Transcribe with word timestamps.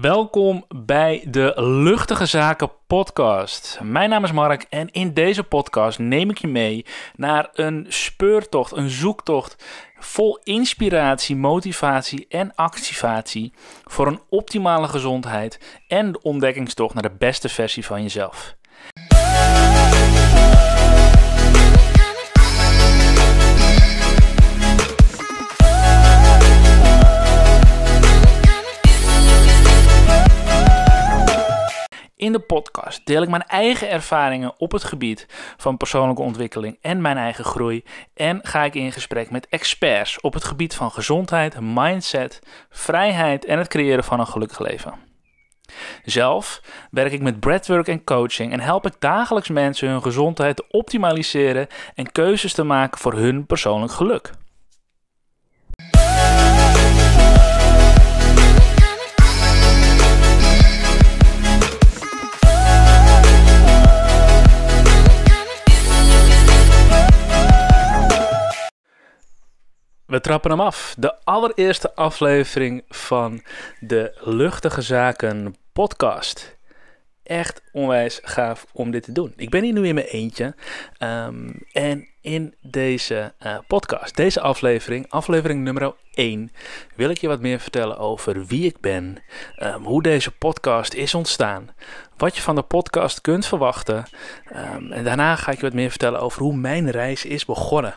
Welkom 0.00 0.64
bij 0.68 1.24
de 1.28 1.52
Luchtige 1.56 2.26
Zaken 2.26 2.70
podcast. 2.86 3.78
Mijn 3.82 4.10
naam 4.10 4.24
is 4.24 4.32
Mark 4.32 4.66
en 4.68 4.90
in 4.90 5.14
deze 5.14 5.42
podcast 5.42 5.98
neem 5.98 6.30
ik 6.30 6.38
je 6.38 6.46
mee 6.46 6.86
naar 7.16 7.48
een 7.52 7.86
speurtocht, 7.88 8.72
een 8.72 8.90
zoektocht 8.90 9.64
vol 9.98 10.38
inspiratie, 10.42 11.36
motivatie 11.36 12.26
en 12.28 12.54
activatie 12.54 13.52
voor 13.84 14.06
een 14.06 14.20
optimale 14.28 14.88
gezondheid 14.88 15.80
en 15.88 16.12
de 16.12 16.22
ontdekkingstocht 16.22 16.94
naar 16.94 17.02
de 17.02 17.16
beste 17.18 17.48
versie 17.48 17.84
van 17.84 18.02
jezelf. 18.02 18.56
In 32.18 32.32
de 32.32 32.38
podcast 32.38 33.06
deel 33.06 33.22
ik 33.22 33.28
mijn 33.28 33.46
eigen 33.46 33.90
ervaringen 33.90 34.60
op 34.60 34.72
het 34.72 34.84
gebied 34.84 35.26
van 35.56 35.76
persoonlijke 35.76 36.22
ontwikkeling 36.22 36.78
en 36.80 37.00
mijn 37.00 37.16
eigen 37.16 37.44
groei. 37.44 37.84
En 38.14 38.40
ga 38.42 38.64
ik 38.64 38.74
in 38.74 38.92
gesprek 38.92 39.30
met 39.30 39.46
experts 39.48 40.20
op 40.20 40.34
het 40.34 40.44
gebied 40.44 40.74
van 40.74 40.90
gezondheid, 40.90 41.60
mindset, 41.60 42.38
vrijheid 42.70 43.44
en 43.44 43.58
het 43.58 43.68
creëren 43.68 44.04
van 44.04 44.20
een 44.20 44.26
gelukkig 44.26 44.58
leven. 44.58 44.94
Zelf 46.04 46.60
werk 46.90 47.12
ik 47.12 47.22
met 47.22 47.40
breathwork 47.40 47.88
en 47.88 48.04
coaching 48.04 48.52
en 48.52 48.60
help 48.60 48.86
ik 48.86 48.94
dagelijks 48.98 49.48
mensen 49.48 49.88
hun 49.88 50.02
gezondheid 50.02 50.56
te 50.56 50.64
optimaliseren 50.68 51.66
en 51.94 52.12
keuzes 52.12 52.52
te 52.52 52.64
maken 52.64 52.98
voor 52.98 53.14
hun 53.14 53.46
persoonlijk 53.46 53.92
geluk. 53.92 54.30
We 70.08 70.20
trappen 70.20 70.50
hem 70.50 70.60
af. 70.60 70.94
De 70.98 71.24
allereerste 71.24 71.94
aflevering 71.94 72.82
van 72.88 73.42
de 73.80 74.12
Luchtige 74.20 74.82
Zaken 74.82 75.56
podcast. 75.72 76.56
Echt 77.22 77.62
onwijs 77.72 78.20
gaaf 78.22 78.66
om 78.72 78.90
dit 78.90 79.02
te 79.02 79.12
doen. 79.12 79.32
Ik 79.36 79.50
ben 79.50 79.62
hier 79.62 79.72
nu 79.72 79.86
in 79.86 79.94
mijn 79.94 80.06
eentje. 80.06 80.54
Ehm, 80.98 81.50
en 81.72 82.08
in 82.20 82.54
deze 82.60 83.32
uh, 83.46 83.58
podcast, 83.66 84.16
deze 84.16 84.40
aflevering, 84.40 85.06
aflevering 85.08 85.62
nummer 85.62 85.94
1, 86.14 86.52
wil 86.96 87.10
ik 87.10 87.18
je 87.18 87.28
wat 87.28 87.40
meer 87.40 87.60
vertellen 87.60 87.98
over 87.98 88.46
wie 88.46 88.64
ik 88.64 88.80
ben, 88.80 89.22
um, 89.62 89.84
hoe 89.84 90.02
deze 90.02 90.30
podcast 90.30 90.94
is 90.94 91.14
ontstaan, 91.14 91.70
wat 92.16 92.36
je 92.36 92.42
van 92.42 92.54
de 92.54 92.62
podcast 92.62 93.20
kunt 93.20 93.46
verwachten. 93.46 94.04
Um, 94.74 94.92
en 94.92 95.04
daarna 95.04 95.36
ga 95.36 95.50
ik 95.50 95.56
je 95.56 95.64
wat 95.64 95.74
meer 95.74 95.90
vertellen 95.90 96.20
over 96.20 96.42
hoe 96.42 96.56
mijn 96.56 96.90
reis 96.90 97.24
is 97.24 97.44
begonnen. 97.44 97.94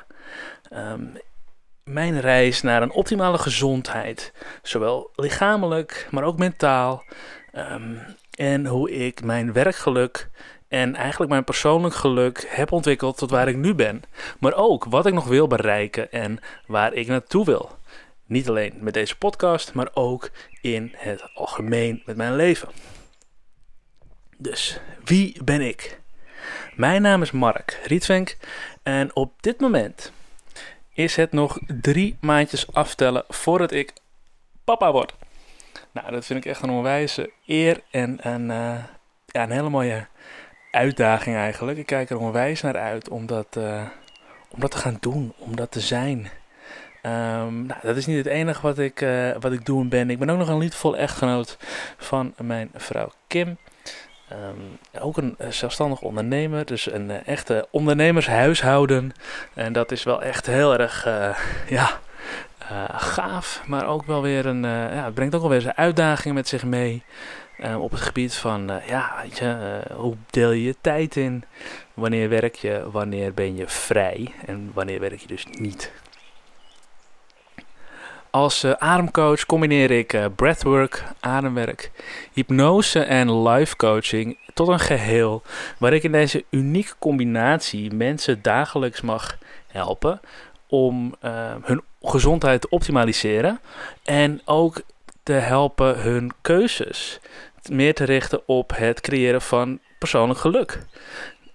Mijn 1.84 2.20
reis 2.20 2.62
naar 2.62 2.82
een 2.82 2.92
optimale 2.92 3.38
gezondheid, 3.38 4.34
zowel 4.62 5.12
lichamelijk, 5.16 6.08
maar 6.12 6.24
ook 6.24 6.38
mentaal. 6.38 7.04
Um, 7.56 8.00
en 8.32 8.66
hoe 8.66 8.92
ik 8.92 9.24
mijn 9.24 9.54
werkgeluk 9.54 10.30
en 10.68 10.96
eigenlijk 10.96 11.32
mijn 11.32 11.44
persoonlijk 11.44 11.96
geluk 11.96 12.46
heb 12.50 12.72
ontwikkeld 12.72 13.18
tot 13.18 13.30
waar 13.30 13.48
ik 13.48 13.56
nu 13.56 13.74
ben. 13.74 14.02
Maar 14.40 14.54
ook 14.54 14.86
wat 14.86 15.06
ik 15.06 15.14
nog 15.14 15.28
wil 15.28 15.48
bereiken 15.48 16.12
en 16.12 16.40
waar 16.66 16.94
ik 16.94 17.08
naartoe 17.08 17.46
wil. 17.46 17.78
Niet 18.26 18.50
alleen 18.50 18.74
met 18.80 18.94
deze 18.94 19.18
podcast, 19.18 19.74
maar 19.74 19.90
ook 19.94 20.32
in 20.62 20.94
het 20.96 21.24
algemeen 21.34 22.02
met 22.06 22.16
mijn 22.16 22.36
leven. 22.36 22.70
Dus, 24.38 24.80
wie 25.04 25.44
ben 25.44 25.62
ik? 25.62 26.00
Mijn 26.76 27.02
naam 27.02 27.22
is 27.22 27.32
Mark 27.32 27.80
Rietvenk 27.84 28.38
en 28.84 29.16
op 29.16 29.42
dit 29.42 29.60
moment 29.60 30.12
is 30.94 31.16
het 31.16 31.32
nog 31.32 31.60
drie 31.82 32.18
maandjes 32.20 32.74
aftellen 32.74 33.24
voordat 33.28 33.72
ik 33.72 33.94
papa 34.64 34.92
word. 34.92 35.16
Nou, 35.92 36.12
dat 36.12 36.26
vind 36.26 36.46
ik 36.46 36.52
echt 36.52 36.62
een 36.62 36.70
onwijze 36.70 37.32
eer 37.46 37.82
en 37.92 38.18
een, 38.22 38.50
uh, 38.50 38.84
ja, 39.26 39.44
een 39.44 39.52
hele 39.52 39.70
mooie 39.70 40.08
uitdaging 40.72 41.36
eigenlijk. 41.36 41.78
Ik 41.78 41.86
kijk 41.86 42.10
er 42.10 42.20
onwijs 42.20 42.62
naar 42.62 42.78
uit 42.78 43.10
om 43.10 43.26
dat, 43.26 43.56
uh, 43.58 43.82
om 44.50 44.60
dat 44.60 44.72
te 44.72 44.78
gaan 44.78 44.98
doen, 45.00 45.34
om 45.38 45.56
dat 45.56 45.72
te 45.72 45.80
zijn. 45.80 46.30
Um, 47.04 47.66
nou, 47.66 47.80
dat 47.82 47.98
is 47.98 48.06
niet 48.06 48.18
het 48.18 48.26
enige 48.26 48.62
wat 48.62 48.80
ik, 48.80 49.02
uh, 49.02 49.32
wat 49.40 49.52
ik 49.52 49.66
doe 49.66 49.82
en 49.82 49.90
ben. 49.90 50.10
Ik 50.10 50.20
ben 50.20 50.30
ook 50.30 50.38
nog 50.38 50.48
een 50.48 50.58
liefdevol 50.58 50.98
echtgenoot 50.98 51.58
van 51.98 52.34
mijn 52.38 52.70
vrouw 52.76 53.12
Kim. 53.28 53.58
Um, 54.32 54.78
ook 55.02 55.18
een 55.18 55.36
uh, 55.42 55.48
zelfstandig 55.48 56.02
ondernemer, 56.02 56.66
dus 56.66 56.92
een 56.92 57.10
uh, 57.10 57.28
echte 57.28 57.68
ondernemershuishouden. 57.72 59.12
En 59.54 59.74
dat 59.74 59.92
is 59.92 60.04
wel 60.04 60.22
echt 60.22 60.46
heel 60.46 60.80
erg, 60.80 61.08
uh, 61.08 61.38
ja, 61.78 62.00
gaaf. 62.92 63.64
Maar 63.66 63.88
ook 63.88 64.06
wel 64.06 64.22
weer 64.22 64.46
een, 64.46 64.64
ja, 64.64 65.06
het 65.06 65.14
brengt 65.14 65.36
ook 65.36 65.42
wel 65.42 65.50
weer 65.50 65.62
zijn 65.62 65.78
uitdagingen 65.78 66.36
met 66.36 66.48
zich 66.48 66.64
mee. 66.64 67.04
op 67.80 67.92
het 67.92 68.02
gebied 68.02 68.34
van, 68.34 68.72
ja, 68.88 69.16
weet 69.22 69.38
je, 69.38 69.82
hoe 69.94 70.16
deel 70.30 70.52
je 70.52 70.64
je 70.64 70.76
tijd 70.82 71.16
in? 71.16 71.44
Wanneer 71.94 72.30
werk 72.30 72.56
je? 72.56 72.90
Wanneer 72.92 73.34
ben 73.34 73.56
je 73.56 73.68
vrij? 73.68 74.34
En 74.46 74.72
wanneer 74.74 75.00
werk 75.00 75.20
je 75.20 75.28
dus 75.28 75.46
niet? 75.52 75.92
Als 78.32 78.64
uh, 78.64 78.72
ademcoach 78.72 79.46
combineer 79.46 79.92
ik 79.92 80.14
uh, 80.14 80.26
breathwork, 80.36 81.04
ademwerk, 81.20 81.92
hypnose 82.34 83.00
en 83.00 83.42
life 83.48 83.76
coaching 83.76 84.38
tot 84.54 84.68
een 84.68 84.80
geheel 84.80 85.42
waar 85.78 85.94
ik 85.94 86.04
in 86.04 86.12
deze 86.12 86.46
unieke 86.50 86.94
combinatie 87.00 87.94
mensen 87.94 88.42
dagelijks 88.42 89.02
mag 89.02 89.38
helpen 89.68 90.22
om 90.68 91.16
uh, 91.26 91.32
hun 91.62 91.82
gezondheid 92.02 92.62
te 92.62 92.70
optimaliseren 92.70 93.60
en 94.04 94.42
ook 94.46 94.82
te 95.24 95.34
helpen 95.34 96.00
hun 96.00 96.32
keuzes 96.42 97.20
meer 97.70 97.94
te 97.94 98.04
richten 98.04 98.48
op 98.48 98.72
het 98.76 99.02
creëren 99.02 99.42
van 99.42 99.80
persoonlijk 100.00 100.40
geluk. 100.40 100.86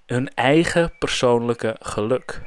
Hun 0.06 0.34
eigen 0.34 0.92
persoonlijke 0.98 1.76
geluk. 1.80 2.40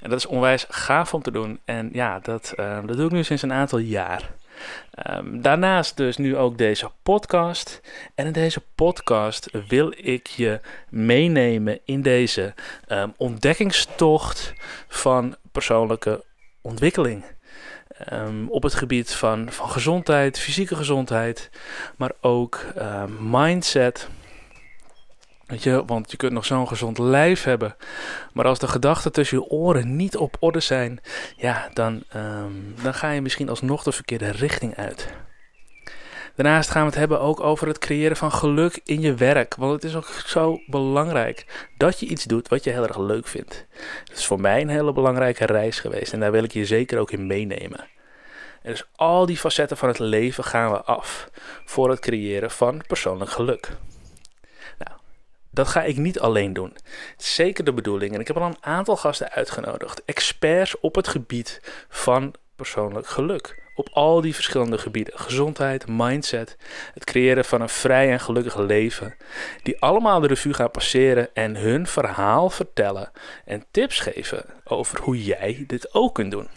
En 0.00 0.10
dat 0.10 0.18
is 0.18 0.26
onwijs 0.26 0.66
gaaf 0.68 1.14
om 1.14 1.22
te 1.22 1.30
doen. 1.30 1.60
En 1.64 1.88
ja, 1.92 2.18
dat, 2.18 2.52
uh, 2.56 2.78
dat 2.86 2.96
doe 2.96 3.06
ik 3.06 3.12
nu 3.12 3.24
sinds 3.24 3.42
een 3.42 3.52
aantal 3.52 3.78
jaar. 3.78 4.30
Um, 5.10 5.42
daarnaast 5.42 5.96
dus 5.96 6.16
nu 6.16 6.36
ook 6.36 6.58
deze 6.58 6.90
podcast. 7.02 7.80
En 8.14 8.26
in 8.26 8.32
deze 8.32 8.62
podcast 8.74 9.48
wil 9.68 9.92
ik 9.96 10.26
je 10.26 10.60
meenemen 10.88 11.78
in 11.84 12.02
deze 12.02 12.54
um, 12.88 13.12
ontdekkingstocht 13.16 14.52
van 14.88 15.36
persoonlijke 15.52 16.24
ontwikkeling. 16.60 17.24
Op 18.48 18.62
het 18.62 18.74
gebied 18.74 19.14
van, 19.14 19.52
van 19.52 19.70
gezondheid, 19.70 20.38
fysieke 20.38 20.76
gezondheid, 20.76 21.50
maar 21.96 22.12
ook 22.20 22.66
mindset 23.20 24.08
Weet 25.46 25.62
je, 25.62 25.84
want 25.84 26.10
je 26.10 26.16
kunt 26.16 26.32
nog 26.32 26.44
zo'n 26.44 26.68
gezond 26.68 26.98
lijf 26.98 27.44
hebben. 27.44 27.76
Maar 28.32 28.46
als 28.46 28.58
de 28.58 28.68
gedachten 28.68 29.12
tussen 29.12 29.38
je 29.38 29.44
oren 29.44 29.96
niet 29.96 30.16
op 30.16 30.36
orde 30.40 30.60
zijn, 30.60 31.00
ja, 31.36 31.70
dan, 31.72 32.02
um, 32.16 32.74
dan 32.82 32.94
ga 32.94 33.10
je 33.10 33.20
misschien 33.20 33.48
alsnog 33.48 33.82
de 33.82 33.92
verkeerde 33.92 34.30
richting 34.30 34.76
uit. 34.76 35.08
Daarnaast 36.36 36.70
gaan 36.70 36.82
we 36.82 36.88
het 36.88 36.98
hebben 36.98 37.20
ook 37.20 37.40
over 37.40 37.66
het 37.66 37.78
creëren 37.78 38.16
van 38.16 38.32
geluk 38.32 38.80
in 38.84 39.00
je 39.00 39.14
werk. 39.14 39.54
Want 39.54 39.72
het 39.72 39.84
is 39.84 39.96
ook 39.96 40.06
zo 40.26 40.60
belangrijk 40.66 41.68
dat 41.76 42.00
je 42.00 42.06
iets 42.06 42.24
doet 42.24 42.48
wat 42.48 42.64
je 42.64 42.70
heel 42.70 42.86
erg 42.86 42.98
leuk 42.98 43.26
vindt. 43.26 43.66
Het 44.04 44.18
is 44.18 44.26
voor 44.26 44.40
mij 44.40 44.60
een 44.60 44.68
hele 44.68 44.92
belangrijke 44.92 45.46
reis 45.46 45.80
geweest 45.80 46.12
en 46.12 46.20
daar 46.20 46.32
wil 46.32 46.44
ik 46.44 46.52
je 46.52 46.66
zeker 46.66 46.98
ook 46.98 47.10
in 47.10 47.26
meenemen. 47.26 47.86
En 48.62 48.70
dus 48.70 48.84
al 48.96 49.26
die 49.26 49.36
facetten 49.36 49.76
van 49.76 49.88
het 49.88 49.98
leven 49.98 50.44
gaan 50.44 50.70
we 50.70 50.82
af 50.82 51.28
voor 51.64 51.90
het 51.90 52.00
creëren 52.00 52.50
van 52.50 52.82
persoonlijk 52.86 53.30
geluk. 53.30 53.68
Dat 55.56 55.68
ga 55.68 55.82
ik 55.82 55.96
niet 55.96 56.20
alleen 56.20 56.52
doen. 56.52 56.76
Zeker 57.16 57.64
de 57.64 57.72
bedoeling. 57.72 58.14
En 58.14 58.20
ik 58.20 58.26
heb 58.26 58.36
al 58.36 58.46
een 58.46 58.64
aantal 58.64 58.96
gasten 58.96 59.30
uitgenodigd. 59.30 60.04
Experts 60.04 60.80
op 60.80 60.94
het 60.94 61.08
gebied 61.08 61.60
van 61.88 62.34
persoonlijk 62.56 63.06
geluk. 63.06 63.62
Op 63.74 63.88
al 63.92 64.20
die 64.20 64.34
verschillende 64.34 64.78
gebieden. 64.78 65.18
Gezondheid, 65.18 65.86
mindset, 65.88 66.56
het 66.94 67.04
creëren 67.04 67.44
van 67.44 67.60
een 67.60 67.68
vrij 67.68 68.10
en 68.10 68.20
gelukkig 68.20 68.56
leven. 68.56 69.16
Die 69.62 69.80
allemaal 69.80 70.20
de 70.20 70.26
revue 70.26 70.54
gaan 70.54 70.70
passeren 70.70 71.34
en 71.34 71.56
hun 71.56 71.86
verhaal 71.86 72.50
vertellen. 72.50 73.10
En 73.44 73.64
tips 73.70 74.00
geven 74.00 74.44
over 74.64 75.00
hoe 75.00 75.24
jij 75.24 75.64
dit 75.66 75.94
ook 75.94 76.14
kunt 76.14 76.30
doen. 76.30 76.48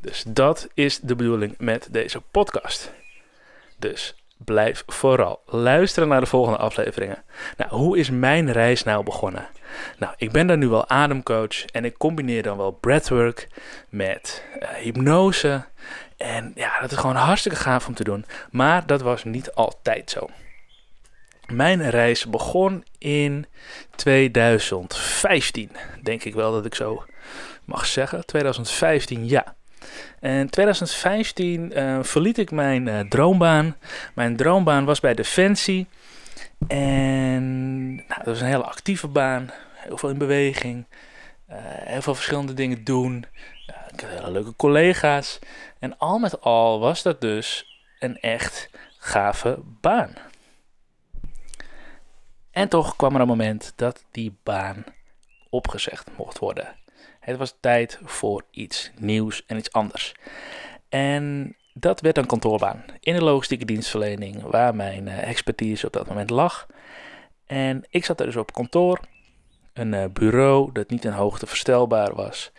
Dus 0.00 0.24
dat 0.26 0.68
is 0.74 1.00
de 1.00 1.16
bedoeling 1.16 1.54
met 1.58 1.88
deze 1.90 2.20
podcast. 2.20 2.92
Dus 3.78 4.14
blijf 4.36 4.82
vooral 4.86 5.42
luisteren 5.46 6.08
naar 6.08 6.20
de 6.20 6.26
volgende 6.26 6.58
afleveringen. 6.58 7.22
Nou, 7.56 7.70
hoe 7.70 7.98
is 7.98 8.10
mijn 8.10 8.52
reis 8.52 8.82
nou 8.82 9.04
begonnen? 9.04 9.48
Nou, 9.98 10.14
ik 10.16 10.32
ben 10.32 10.46
dan 10.46 10.58
nu 10.58 10.68
wel 10.68 10.88
ademcoach 10.88 11.64
en 11.64 11.84
ik 11.84 11.96
combineer 11.96 12.42
dan 12.42 12.56
wel 12.56 12.70
breathwork 12.70 13.48
met 13.88 14.44
uh, 14.60 14.68
hypnose. 14.68 15.64
En 16.16 16.52
ja, 16.54 16.80
dat 16.80 16.90
is 16.90 16.96
gewoon 16.96 17.16
hartstikke 17.16 17.58
gaaf 17.58 17.86
om 17.86 17.94
te 17.94 18.04
doen. 18.04 18.24
Maar 18.50 18.86
dat 18.86 19.00
was 19.00 19.24
niet 19.24 19.52
altijd 19.54 20.10
zo. 20.10 20.28
Mijn 21.46 21.90
reis 21.90 22.26
begon 22.26 22.84
in 22.98 23.46
2015, 23.96 25.70
denk 26.02 26.24
ik 26.24 26.34
wel 26.34 26.52
dat 26.52 26.64
ik 26.64 26.74
zo 26.74 27.04
mag 27.64 27.86
zeggen. 27.86 28.26
2015, 28.26 29.28
ja. 29.28 29.54
En 30.20 30.50
2015 30.50 31.78
uh, 31.78 32.02
verliet 32.02 32.38
ik 32.38 32.50
mijn 32.50 32.86
uh, 32.86 33.00
droombaan. 33.00 33.76
Mijn 34.14 34.36
droombaan 34.36 34.84
was 34.84 35.00
bij 35.00 35.14
Defensie. 35.14 35.86
En 36.68 37.94
nou, 37.94 38.14
dat 38.16 38.26
was 38.26 38.40
een 38.40 38.46
hele 38.46 38.64
actieve 38.64 39.08
baan. 39.08 39.50
Heel 39.74 39.98
veel 39.98 40.08
in 40.08 40.18
beweging. 40.18 40.86
Uh, 41.50 41.56
heel 41.60 42.02
veel 42.02 42.14
verschillende 42.14 42.54
dingen 42.54 42.84
doen. 42.84 43.26
ik 43.92 44.00
had 44.00 44.10
hele 44.10 44.30
leuke 44.30 44.56
collega's. 44.56 45.38
En 45.78 45.98
al 45.98 46.18
met 46.18 46.40
al 46.40 46.80
was 46.80 47.02
dat 47.02 47.20
dus 47.20 47.80
een 47.98 48.20
echt 48.20 48.70
gave 48.98 49.58
baan. 49.80 50.14
En 52.50 52.68
toch 52.68 52.96
kwam 52.96 53.14
er 53.14 53.20
een 53.20 53.26
moment 53.26 53.72
dat 53.76 54.04
die 54.10 54.36
baan 54.42 54.84
opgezegd 55.50 56.08
mocht 56.16 56.38
worden. 56.38 56.76
Het 57.20 57.36
was 57.36 57.56
tijd 57.60 57.98
voor 58.04 58.44
iets 58.50 58.90
nieuws 58.98 59.44
en 59.46 59.56
iets 59.56 59.72
anders. 59.72 60.14
En 60.88 61.56
dat 61.72 62.00
werd 62.00 62.18
een 62.18 62.26
kantoorbaan 62.26 62.84
in 63.00 63.14
de 63.14 63.24
logistieke 63.24 63.64
dienstverlening, 63.64 64.42
waar 64.42 64.74
mijn 64.74 65.06
uh, 65.06 65.28
expertise 65.28 65.86
op 65.86 65.92
dat 65.92 66.08
moment 66.08 66.30
lag. 66.30 66.66
En 67.46 67.84
ik 67.88 68.04
zat 68.04 68.20
er 68.20 68.26
dus 68.26 68.36
op 68.36 68.52
kantoor, 68.52 69.00
een 69.72 69.92
uh, 69.92 70.04
bureau 70.12 70.72
dat 70.72 70.90
niet 70.90 71.04
in 71.04 71.10
hoogte 71.10 71.46
verstelbaar 71.46 72.14
was, 72.14 72.52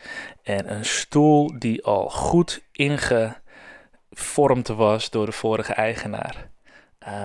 en 0.43 0.73
een 0.73 0.85
stoel 0.85 1.59
die 1.59 1.83
al 1.83 2.09
goed 2.09 2.63
ingevormd 2.71 4.67
was 4.67 5.09
door 5.09 5.25
de 5.25 5.31
vorige 5.31 5.73
eigenaar. 5.73 6.49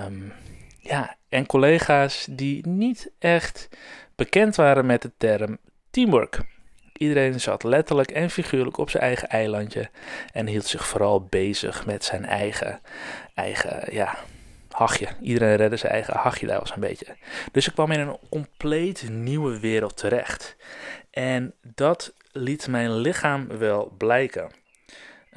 Um, 0.04 0.32
ja, 0.78 1.16
en 1.28 1.46
collega's 1.46 2.26
die 2.30 2.66
niet 2.66 3.12
echt 3.18 3.68
bekend 4.14 4.56
waren 4.56 4.86
met 4.86 5.02
de 5.02 5.12
term 5.16 5.58
teamwork. 5.90 6.40
Iedereen 6.92 7.40
zat 7.40 7.62
letterlijk 7.64 8.10
en 8.10 8.30
figuurlijk 8.30 8.76
op 8.76 8.90
zijn 8.90 9.02
eigen 9.02 9.28
eilandje 9.28 9.90
en 10.32 10.46
hield 10.46 10.66
zich 10.66 10.86
vooral 10.86 11.26
bezig 11.26 11.86
met 11.86 12.04
zijn 12.04 12.24
eigen, 12.24 12.80
eigen 13.34 13.94
ja, 13.94 14.18
hachje. 14.70 15.08
Iedereen 15.20 15.56
redde 15.56 15.76
zijn 15.76 15.92
eigen 15.92 16.14
hachje 16.14 16.46
daar 16.46 16.58
was 16.58 16.74
een 16.74 16.80
beetje. 16.80 17.16
Dus 17.52 17.66
ik 17.66 17.72
kwam 17.72 17.90
in 17.90 18.00
een 18.00 18.16
compleet 18.28 19.08
nieuwe 19.10 19.60
wereld 19.60 19.96
terecht. 19.96 20.56
En 21.10 21.54
dat 21.62 22.12
liet 22.32 22.68
mijn 22.68 22.96
lichaam 22.96 23.58
wel 23.58 23.94
blijken. 23.98 24.50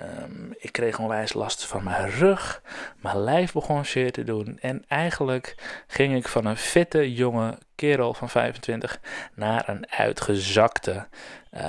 Um, 0.01 0.53
ik 0.57 0.71
kreeg 0.71 0.99
onwijs 0.99 1.33
last 1.33 1.65
van 1.65 1.83
mijn 1.83 2.09
rug. 2.09 2.61
Mijn 3.01 3.23
lijf 3.23 3.53
begon 3.53 3.85
zeer 3.85 4.11
te 4.11 4.23
doen. 4.23 4.57
En 4.61 4.83
eigenlijk 4.87 5.55
ging 5.87 6.15
ik 6.15 6.27
van 6.27 6.45
een 6.45 6.57
fitte 6.57 7.13
jonge 7.13 7.57
kerel 7.75 8.13
van 8.13 8.29
25 8.29 8.99
naar 9.33 9.69
een 9.69 9.91
uitgezakte, 9.91 11.07
uh, 11.53 11.61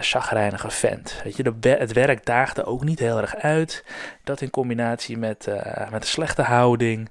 chagrijnige 0.00 0.70
vent. 0.70 1.20
Weet 1.24 1.36
je, 1.36 1.68
het 1.68 1.92
werk 1.92 2.24
daagde 2.24 2.64
ook 2.64 2.84
niet 2.84 2.98
heel 2.98 3.20
erg 3.20 3.36
uit. 3.36 3.84
Dat 4.24 4.40
in 4.40 4.50
combinatie 4.50 5.18
met, 5.18 5.46
uh, 5.48 5.90
met 5.90 6.02
een 6.02 6.08
slechte 6.08 6.42
houding. 6.42 7.10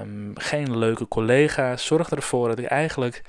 Um, 0.00 0.32
geen 0.34 0.78
leuke 0.78 1.08
collega's 1.08 1.86
zorgde 1.86 2.16
ervoor 2.16 2.48
dat 2.48 2.58
ik 2.58 2.66
eigenlijk 2.66 3.22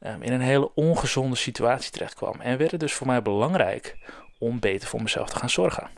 um, 0.00 0.22
in 0.22 0.32
een 0.32 0.40
hele 0.40 0.74
ongezonde 0.74 1.36
situatie 1.36 1.90
terecht 1.90 2.14
kwam. 2.14 2.40
En 2.40 2.58
werd 2.58 2.70
het 2.70 2.80
dus 2.80 2.92
voor 2.92 3.06
mij 3.06 3.22
belangrijk 3.22 3.96
om 4.38 4.60
beter 4.60 4.88
voor 4.88 5.02
mezelf 5.02 5.28
te 5.28 5.36
gaan 5.36 5.50
zorgen. 5.50 5.88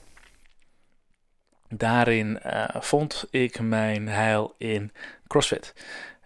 Daarin 1.69 2.40
uh, 2.46 2.64
vond 2.75 3.26
ik 3.31 3.61
mijn 3.61 4.08
heil 4.08 4.55
in 4.58 4.93
CrossFit. 5.26 5.73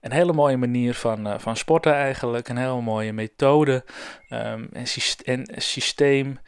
Een 0.00 0.12
hele 0.12 0.32
mooie 0.32 0.56
manier 0.56 0.94
van, 0.94 1.26
uh, 1.26 1.34
van 1.38 1.56
sporten 1.56 1.94
eigenlijk. 1.94 2.48
Een 2.48 2.56
hele 2.56 2.80
mooie 2.80 3.12
methode 3.12 3.84
um, 4.28 4.68
en, 5.24 5.46
systeem 5.56 6.38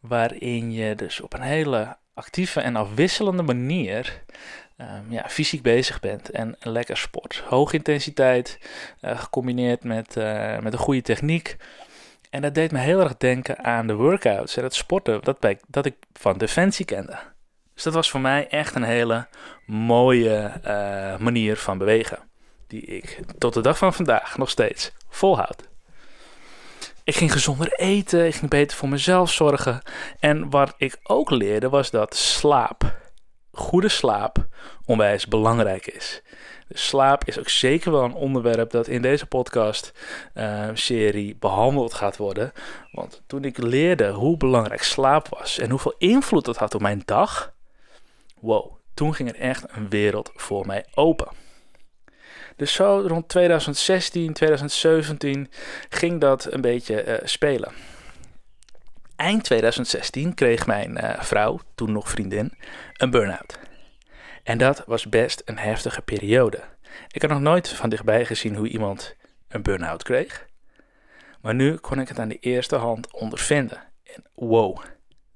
waarin 0.00 0.72
je 0.72 0.94
dus 0.94 1.20
op 1.20 1.32
een 1.32 1.42
hele 1.42 1.96
actieve 2.14 2.60
en 2.60 2.76
afwisselende 2.76 3.42
manier 3.42 4.22
um, 4.76 5.12
ja, 5.12 5.28
fysiek 5.28 5.62
bezig 5.62 6.00
bent 6.00 6.30
en 6.30 6.56
lekker 6.60 6.96
sport. 6.96 7.42
Hoge 7.46 7.76
intensiteit 7.76 8.58
uh, 9.00 9.18
gecombineerd 9.18 9.84
met, 9.84 10.14
met 10.60 10.72
een 10.72 10.78
goede 10.78 11.02
techniek. 11.02 11.56
En 12.34 12.42
dat 12.42 12.54
deed 12.54 12.72
me 12.72 12.78
heel 12.78 13.00
erg 13.00 13.16
denken 13.16 13.64
aan 13.64 13.86
de 13.86 13.94
workouts 13.94 14.56
en 14.56 14.62
het 14.62 14.74
sporten 14.74 15.20
dat, 15.22 15.46
dat 15.66 15.86
ik 15.86 15.96
van 16.12 16.38
Defensie 16.38 16.84
kende. 16.84 17.18
Dus 17.74 17.82
dat 17.82 17.94
was 17.94 18.10
voor 18.10 18.20
mij 18.20 18.48
echt 18.48 18.74
een 18.74 18.82
hele 18.82 19.26
mooie 19.66 20.52
uh, 20.66 21.16
manier 21.18 21.56
van 21.56 21.78
bewegen. 21.78 22.18
Die 22.66 22.82
ik 22.82 23.20
tot 23.38 23.54
de 23.54 23.60
dag 23.60 23.78
van 23.78 23.94
vandaag 23.94 24.38
nog 24.38 24.50
steeds 24.50 24.92
volhoud. 25.08 25.68
Ik 27.04 27.16
ging 27.16 27.32
gezonder 27.32 27.72
eten, 27.72 28.26
ik 28.26 28.34
ging 28.34 28.50
beter 28.50 28.76
voor 28.76 28.88
mezelf 28.88 29.30
zorgen. 29.32 29.82
En 30.20 30.50
wat 30.50 30.74
ik 30.76 30.98
ook 31.02 31.30
leerde 31.30 31.68
was 31.68 31.90
dat 31.90 32.16
slaap, 32.16 32.96
goede 33.52 33.88
slaap, 33.88 34.43
onwijs 34.84 35.26
belangrijk 35.26 35.86
is. 35.86 36.22
Dus 36.68 36.88
slaap 36.88 37.24
is 37.24 37.38
ook 37.38 37.48
zeker 37.48 37.92
wel 37.92 38.04
een 38.04 38.14
onderwerp 38.14 38.70
dat 38.70 38.88
in 38.88 39.02
deze 39.02 39.26
podcast-serie 39.26 41.32
uh, 41.32 41.38
behandeld 41.38 41.94
gaat 41.94 42.16
worden. 42.16 42.52
Want 42.92 43.22
toen 43.26 43.44
ik 43.44 43.58
leerde 43.58 44.10
hoe 44.10 44.36
belangrijk 44.36 44.82
slaap 44.82 45.28
was 45.28 45.58
en 45.58 45.70
hoeveel 45.70 45.94
invloed 45.98 46.44
dat 46.44 46.56
had 46.56 46.74
op 46.74 46.80
mijn 46.80 47.02
dag, 47.04 47.52
wow, 48.40 48.72
toen 48.94 49.14
ging 49.14 49.28
er 49.28 49.38
echt 49.38 49.64
een 49.68 49.88
wereld 49.88 50.30
voor 50.34 50.66
mij 50.66 50.84
open. 50.94 51.28
Dus 52.56 52.72
zo 52.72 53.04
rond 53.06 53.28
2016, 53.28 54.32
2017 54.32 55.50
ging 55.88 56.20
dat 56.20 56.52
een 56.52 56.60
beetje 56.60 57.06
uh, 57.06 57.14
spelen. 57.24 57.72
Eind 59.16 59.44
2016 59.44 60.34
kreeg 60.34 60.66
mijn 60.66 61.04
uh, 61.04 61.22
vrouw, 61.22 61.60
toen 61.74 61.92
nog 61.92 62.10
vriendin, 62.10 62.52
een 62.96 63.10
burn-out. 63.10 63.58
En 64.44 64.58
dat 64.58 64.84
was 64.86 65.08
best 65.08 65.42
een 65.44 65.58
heftige 65.58 66.02
periode. 66.02 66.60
Ik 67.10 67.22
had 67.22 67.30
nog 67.30 67.40
nooit 67.40 67.68
van 67.68 67.88
dichtbij 67.88 68.24
gezien 68.26 68.56
hoe 68.56 68.68
iemand 68.68 69.16
een 69.48 69.62
burn-out 69.62 70.02
kreeg. 70.02 70.46
Maar 71.40 71.54
nu 71.54 71.76
kon 71.76 72.00
ik 72.00 72.08
het 72.08 72.18
aan 72.18 72.28
de 72.28 72.38
eerste 72.38 72.76
hand 72.76 73.12
ondervinden. 73.12 73.82
En 74.02 74.24
wow, 74.34 74.78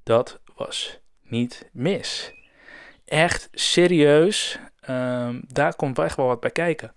dat 0.02 0.40
was 0.54 1.00
niet 1.22 1.68
mis. 1.72 2.32
Echt 3.04 3.48
serieus, 3.52 4.58
um, 4.90 5.42
daar 5.46 5.76
komt 5.76 5.98
echt 5.98 6.16
wel 6.16 6.26
wat 6.26 6.40
bij 6.40 6.50
kijken. 6.50 6.92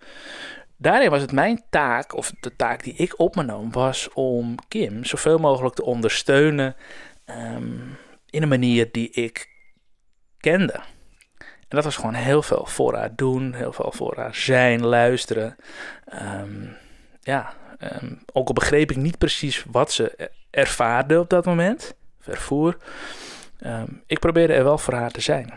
Daarin 0.76 1.10
was 1.10 1.20
het 1.20 1.32
mijn 1.32 1.62
taak, 1.70 2.14
of 2.14 2.32
de 2.40 2.56
taak 2.56 2.82
die 2.82 2.94
ik 2.94 3.18
op 3.18 3.36
me 3.36 3.42
nam, 3.42 3.72
was 3.72 4.08
om 4.12 4.54
Kim 4.68 5.04
zoveel 5.04 5.38
mogelijk 5.38 5.74
te 5.74 5.84
ondersteunen 5.84 6.76
um, 7.26 7.96
in 8.30 8.42
een 8.42 8.48
manier 8.48 8.92
die 8.92 9.10
ik 9.10 9.48
kende. 10.38 10.80
En 11.72 11.78
dat 11.78 11.86
was 11.86 11.96
gewoon 11.96 12.14
heel 12.14 12.42
veel 12.42 12.66
voor 12.66 12.94
haar 12.94 13.14
doen, 13.14 13.54
heel 13.54 13.72
veel 13.72 13.92
voor 13.94 14.16
haar 14.16 14.34
zijn, 14.34 14.86
luisteren. 14.86 15.56
Um, 16.22 16.76
ja, 17.20 17.52
um, 18.02 18.22
ook 18.32 18.48
al 18.48 18.54
begreep 18.54 18.90
ik 18.90 18.96
niet 18.96 19.18
precies 19.18 19.64
wat 19.70 19.92
ze 19.92 20.30
ervaarde 20.50 21.18
op 21.18 21.30
dat 21.30 21.44
moment, 21.44 21.94
vervoer. 22.20 22.76
Um, 23.66 24.02
ik 24.06 24.18
probeerde 24.18 24.52
er 24.52 24.64
wel 24.64 24.78
voor 24.78 24.94
haar 24.94 25.10
te 25.10 25.20
zijn. 25.20 25.54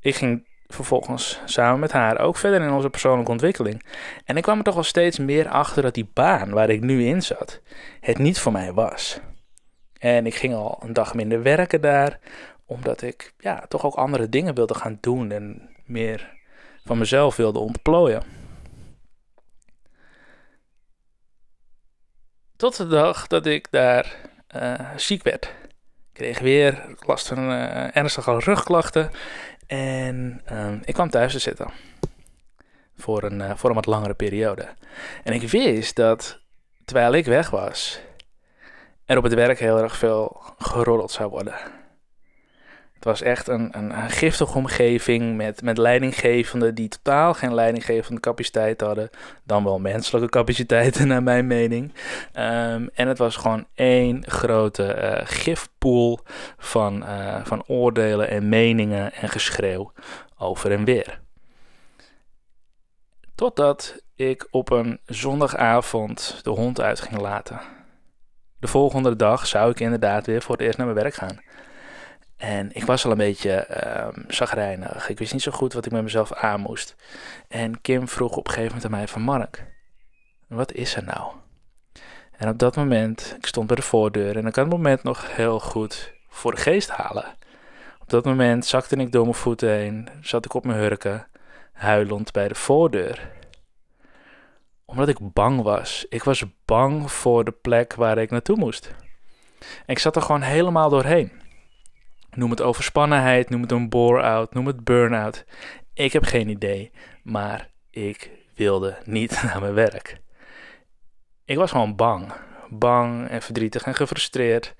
Ik 0.00 0.14
ging 0.14 0.48
vervolgens 0.66 1.40
samen 1.44 1.80
met 1.80 1.92
haar 1.92 2.20
ook 2.20 2.36
verder 2.36 2.60
in 2.60 2.72
onze 2.72 2.90
persoonlijke 2.90 3.32
ontwikkeling. 3.32 3.84
En 4.24 4.36
ik 4.36 4.42
kwam 4.42 4.58
er 4.58 4.64
toch 4.64 4.74
wel 4.74 4.82
steeds 4.82 5.18
meer 5.18 5.48
achter 5.48 5.82
dat 5.82 5.94
die 5.94 6.10
baan 6.12 6.50
waar 6.50 6.70
ik 6.70 6.80
nu 6.80 7.06
in 7.06 7.22
zat, 7.22 7.60
het 8.00 8.18
niet 8.18 8.38
voor 8.38 8.52
mij 8.52 8.72
was. 8.72 9.20
En 9.98 10.26
ik 10.26 10.34
ging 10.34 10.54
al 10.54 10.78
een 10.82 10.92
dag 10.92 11.14
minder 11.14 11.42
werken 11.42 11.80
daar, 11.80 12.18
omdat 12.66 13.02
ik 13.02 13.34
ja, 13.38 13.64
toch 13.68 13.84
ook 13.84 13.94
andere 13.94 14.28
dingen 14.28 14.54
wilde 14.54 14.74
gaan 14.74 14.98
doen 15.00 15.30
en 15.30 15.74
meer 15.84 16.32
van 16.84 16.98
mezelf 16.98 17.36
wilde 17.36 17.58
ontplooien. 17.58 18.22
Tot 22.56 22.76
de 22.76 22.86
dag 22.86 23.26
dat 23.26 23.46
ik 23.46 23.70
daar 23.70 24.16
uh, 24.56 24.90
ziek 24.96 25.22
werd. 25.22 25.44
Ik 25.44 26.20
kreeg 26.20 26.38
weer 26.38 26.96
last 26.98 27.28
van 27.28 27.38
uh, 27.38 27.96
ernstige 27.96 28.38
rugklachten. 28.38 29.10
En 29.66 30.42
uh, 30.52 30.72
ik 30.84 30.94
kwam 30.94 31.10
thuis 31.10 31.32
te 31.32 31.38
zitten. 31.38 31.70
Voor 32.96 33.22
een, 33.22 33.40
uh, 33.40 33.56
voor 33.56 33.68
een 33.68 33.76
wat 33.76 33.86
langere 33.86 34.14
periode. 34.14 34.68
En 35.22 35.32
ik 35.32 35.48
wist 35.48 35.96
dat 35.96 36.40
terwijl 36.84 37.12
ik 37.12 37.26
weg 37.26 37.50
was, 37.50 38.00
er 39.04 39.16
op 39.16 39.24
het 39.24 39.34
werk 39.34 39.58
heel 39.58 39.78
erg 39.78 39.96
veel 39.96 40.42
geroddeld 40.58 41.10
zou 41.10 41.30
worden 41.30 41.54
Het 43.04 43.12
was 43.18 43.28
echt 43.28 43.48
een, 43.48 43.78
een, 43.78 44.10
giftige 44.10 44.58
omgeving 44.58 45.36
met, 45.36 45.62
met 45.62 45.78
leidinggevenden 45.78 46.74
die 46.74 46.88
totaal 46.88 47.34
geen 47.34 47.54
leidinggevende 47.54 48.20
capaciteit 48.20 48.80
hadden. 48.80 49.10
Dan 49.42 49.64
wel 49.64 49.78
menselijke 49.78 50.28
capaciteiten, 50.28 51.08
naar 51.08 51.22
mijn 51.22 51.46
mening. 51.46 51.92
Ehm, 52.32 52.86
en 52.94 53.08
het 53.08 53.18
was 53.18 53.36
gewoon 53.36 53.66
één 53.74 54.24
grote 54.26 54.96
uh, 55.02 55.26
gifpool 55.26 56.20
van, 56.58 57.02
uh, 57.02 57.44
van 57.44 57.64
oordelen 57.66 58.28
en 58.28 58.48
meningen 58.48 59.12
en 59.12 59.28
geschreeuw 59.28 59.92
over 60.38 60.72
en 60.72 60.84
weer. 60.84 61.20
Totdat 63.34 64.02
ik 64.14 64.48
op 64.50 64.70
een 64.70 65.00
zondagavond 65.06 66.40
de 66.42 66.50
hond 66.50 66.80
uit 66.80 67.00
ging 67.00 67.20
laten. 67.20 67.60
De 68.58 68.66
volgende 68.66 69.16
dag 69.16 69.46
zou 69.46 69.70
ik 69.70 69.80
inderdaad 69.80 70.26
weer 70.26 70.42
voor 70.42 70.54
het 70.54 70.64
eerst 70.64 70.78
naar 70.78 70.86
mijn 70.86 70.98
werk 70.98 71.14
gaan. 71.14 71.40
En 72.44 72.70
ik 72.72 72.84
was 72.84 73.04
al 73.04 73.10
een 73.10 73.16
beetje 73.16 73.84
um, 74.06 74.24
zagrijnig. 74.28 75.08
Ik 75.08 75.18
wist 75.18 75.32
niet 75.32 75.42
zo 75.42 75.52
goed 75.52 75.72
wat 75.72 75.86
ik 75.86 75.92
met 75.92 76.02
mezelf 76.02 76.32
aan 76.32 76.60
moest. 76.60 76.96
En 77.48 77.80
Kim 77.80 78.08
vroeg 78.08 78.36
op 78.36 78.46
een 78.46 78.52
gegeven 78.52 78.74
moment 78.74 78.84
aan 78.84 78.98
mij 78.98 79.08
van 79.08 79.22
Mark, 79.22 79.64
wat 80.48 80.72
is 80.72 80.96
er 80.96 81.04
nou? 81.04 81.32
En 82.36 82.48
op 82.48 82.58
dat 82.58 82.76
moment, 82.76 83.34
ik 83.38 83.46
stond 83.46 83.66
bij 83.66 83.76
de 83.76 83.82
voordeur 83.82 84.36
en 84.36 84.46
ik 84.46 84.52
kan 84.52 84.64
het 84.64 84.72
moment 84.72 85.02
nog 85.02 85.36
heel 85.36 85.60
goed 85.60 86.12
voor 86.28 86.54
de 86.54 86.60
geest 86.60 86.88
halen. 86.88 87.24
Op 88.00 88.10
dat 88.10 88.24
moment 88.24 88.66
zakte 88.66 88.96
ik 88.96 89.12
door 89.12 89.22
mijn 89.22 89.34
voeten 89.34 89.70
heen, 89.70 90.08
zat 90.20 90.44
ik 90.44 90.54
op 90.54 90.64
mijn 90.64 90.78
hurken, 90.78 91.26
huilend 91.72 92.32
bij 92.32 92.48
de 92.48 92.54
voordeur. 92.54 93.30
Omdat 94.84 95.08
ik 95.08 95.32
bang 95.32 95.62
was. 95.62 96.06
Ik 96.08 96.24
was 96.24 96.44
bang 96.64 97.12
voor 97.12 97.44
de 97.44 97.52
plek 97.52 97.94
waar 97.94 98.18
ik 98.18 98.30
naartoe 98.30 98.56
moest. 98.56 98.94
En 99.60 99.94
ik 99.94 99.98
zat 99.98 100.16
er 100.16 100.22
gewoon 100.22 100.42
helemaal 100.42 100.88
doorheen. 100.88 101.42
Noem 102.34 102.50
het 102.50 102.62
overspannenheid, 102.62 103.50
noem 103.50 103.62
het 103.62 103.72
een 103.72 103.88
bore-out, 103.88 104.54
noem 104.54 104.66
het 104.66 104.84
burn-out. 104.84 105.44
Ik 105.94 106.12
heb 106.12 106.24
geen 106.24 106.48
idee, 106.48 106.90
maar 107.22 107.70
ik 107.90 108.30
wilde 108.54 108.96
niet 109.04 109.42
naar 109.42 109.60
mijn 109.60 109.74
werk. 109.74 110.20
Ik 111.44 111.56
was 111.56 111.70
gewoon 111.70 111.96
bang. 111.96 112.32
Bang 112.68 113.28
en 113.28 113.42
verdrietig 113.42 113.82
en 113.82 113.94
gefrustreerd. 113.94 114.74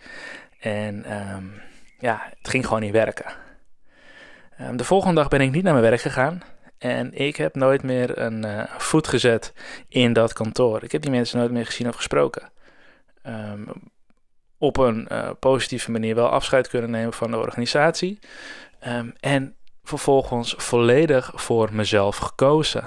En 0.61 1.12
um, 1.12 1.61
ja, 1.99 2.23
het 2.38 2.49
ging 2.49 2.66
gewoon 2.66 2.80
niet 2.82 2.92
werken. 2.92 3.26
Um, 4.61 4.76
de 4.76 4.84
volgende 4.84 5.14
dag 5.14 5.28
ben 5.28 5.40
ik 5.40 5.50
niet 5.50 5.62
naar 5.62 5.73
mijn 5.73 5.84
werk 5.84 6.00
gegaan. 6.00 6.42
En 6.78 7.14
ik 7.14 7.37
heb 7.37 7.54
nooit 7.54 7.82
meer 7.82 8.18
een 8.18 8.46
uh, 8.46 8.62
voet 8.78 9.08
gezet 9.08 9.52
in 9.88 10.12
dat 10.12 10.32
kantoor. 10.32 10.82
Ik 10.82 10.92
heb 10.92 11.02
die 11.02 11.11
mensen 11.11 11.38
nooit 11.38 11.50
meer 11.50 11.66
gezien 11.66 11.88
of 11.88 11.96
gesproken. 11.96 12.50
Um, 13.26 13.92
op 14.58 14.76
een 14.76 15.08
uh, 15.12 15.30
positieve 15.38 15.90
manier 15.90 16.14
wel 16.14 16.28
afscheid 16.28 16.68
kunnen 16.68 16.90
nemen 16.90 17.12
van 17.12 17.30
de 17.30 17.37
organisatie. 17.37 18.18
Um, 18.87 19.14
en 19.20 19.56
vervolgens 19.82 20.54
volledig 20.56 21.32
voor 21.34 21.68
mezelf 21.73 22.16
gekozen. 22.16 22.84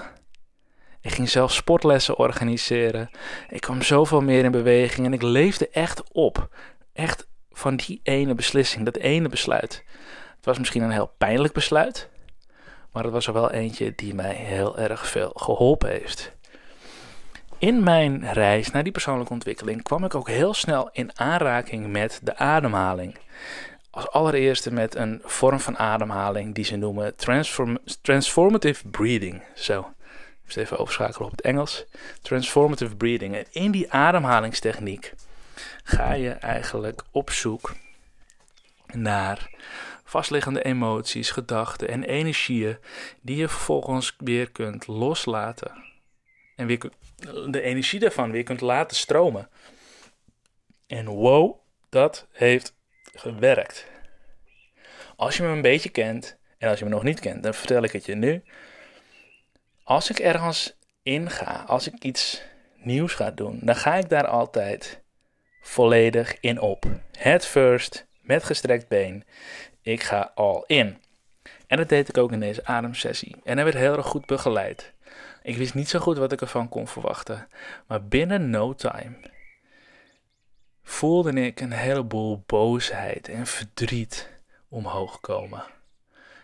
Ik 1.02 1.14
ging 1.14 1.30
zelf 1.30 1.54
sportlessen 1.54 2.18
organiseren. 2.18 3.10
Ik 3.50 3.62
kwam 3.62 3.82
zoveel 3.82 4.22
meer 4.22 4.44
in 4.44 4.52
beweging 4.52 5.06
en 5.06 5.14
ik 5.14 5.22
leefde 5.22 5.70
echt 5.70 6.12
op. 6.12 6.50
Echt 6.94 7.28
van 7.52 7.76
die 7.76 8.00
ene 8.04 8.36
beslissing, 8.36 8.86
dat 8.86 8.96
ene 8.96 9.30
besluit. 9.30 9.84
Het 10.36 10.46
was 10.46 10.58
misschien 10.58 10.84
een 10.84 10.92
heel 10.92 11.14
pijnlijk 11.18 11.54
besluit, 11.54 12.10
maar 12.92 13.04
het 13.04 13.12
was 13.12 13.28
er 13.28 13.34
wel 13.34 13.52
eentje 13.52 13.94
die 13.96 14.16
mij 14.16 14.34
heel 14.34 14.78
erg 14.78 15.08
veel 15.08 15.32
geholpen 15.36 15.90
heeft. 15.90 16.37
In 17.60 17.84
mijn 17.84 18.34
reis 18.34 18.72
naar 18.72 18.84
die 18.84 18.92
persoonlijke 18.92 19.34
ontwikkeling 19.34 19.84
kwam 19.84 20.04
ik 20.04 20.16
ook 20.16 20.28
heel 20.28 20.54
snel 20.54 20.90
in 20.92 21.20
aanraking 21.20 21.88
met 21.88 22.20
de 22.24 22.38
ademhaling. 22.38 23.18
Als 23.90 24.10
allereerste 24.10 24.74
met 24.74 24.96
een 24.96 25.22
vorm 25.24 25.60
van 25.60 25.78
ademhaling 25.78 26.56
die 26.56 26.64
ze 26.64 26.76
noemen 26.76 27.16
transform 27.16 27.78
transformative 28.02 28.88
breathing. 28.88 29.44
Zo, 29.56 29.94
even 30.48 30.78
overschakelen 30.78 31.26
op 31.26 31.32
het 31.32 31.42
Engels. 31.42 31.86
Transformative 32.22 32.96
breathing. 32.96 33.36
En 33.36 33.46
in 33.52 33.72
die 33.72 33.92
ademhalingstechniek 33.92 35.14
ga 35.84 36.14
je 36.14 36.30
eigenlijk 36.30 37.02
op 37.12 37.30
zoek 37.30 37.76
naar 38.86 39.50
vastliggende 40.04 40.64
emoties, 40.64 41.32
gedachten 41.32 41.90
en 41.90 42.04
energieën 42.04 42.78
die 43.22 43.38
je 43.38 43.48
vervolgens 43.48 44.16
weer 44.18 44.52
kunt 44.52 44.88
loslaten 44.88 45.84
en 46.56 46.68
weer 46.68 46.90
de 47.50 47.62
energie 47.62 48.00
daarvan 48.00 48.32
weer 48.32 48.44
kunt 48.44 48.62
laten 48.62 48.98
stromen. 48.98 49.50
En 50.88 51.08
wow, 51.08 51.60
dat 51.90 52.28
heeft 52.32 52.76
gewerkt. 53.14 53.86
Als 55.16 55.38
je 55.38 55.44
me 55.44 55.50
een 55.50 55.62
beetje 55.62 55.90
kent, 55.90 56.38
en 56.58 56.70
als 56.70 56.80
je 56.80 56.86
me 56.86 56.92
nog 56.92 57.04
niet 57.04 57.20
kent, 57.20 57.44
dan 57.44 57.54
vertel 57.54 57.84
ik 57.84 57.92
het 57.92 58.06
je 58.06 58.16
nu. 58.16 58.44
Als 59.84 60.10
ik 60.10 60.20
ergens 60.20 60.78
inga, 61.04 61.64
als 61.68 61.88
ik 61.88 62.04
iets 62.04 62.42
nieuws 62.76 63.14
ga 63.14 63.32
doen, 63.32 63.60
dan 63.64 63.76
ga 63.76 63.96
ik 63.96 64.10
daar 64.10 64.28
altijd 64.28 65.02
volledig 65.62 66.40
in 66.40 66.60
op. 66.60 66.86
Head 67.18 67.46
first, 67.46 68.08
met 68.22 68.44
gestrekt 68.44 68.88
been. 68.88 69.24
Ik 69.82 70.04
ga 70.04 70.32
all 70.36 70.64
in. 70.66 70.98
En 71.68 71.78
dat 71.78 71.90
deed 71.90 72.10
ik 72.10 72.18
ook 72.18 72.32
in 72.32 72.40
deze 72.40 72.66
ademsessie. 72.66 73.36
En 73.44 73.56
hij 73.56 73.64
werd 73.64 73.78
heel 73.78 73.98
erg 73.98 74.06
goed 74.06 74.26
begeleid. 74.26 74.94
Ik 75.48 75.58
wist 75.58 75.74
niet 75.74 75.90
zo 75.90 76.00
goed 76.00 76.18
wat 76.18 76.32
ik 76.32 76.42
ervan 76.42 76.70
kon 76.70 76.88
verwachten. 76.88 77.48
Maar 77.86 78.04
binnen 78.04 78.50
no 78.50 78.74
time 78.74 79.16
voelde 80.84 81.32
ik 81.32 81.60
een 81.60 81.72
heleboel 81.72 82.44
boosheid 82.46 83.28
en 83.28 83.46
verdriet 83.46 84.30
omhoog 84.70 85.20
komen. 85.20 85.64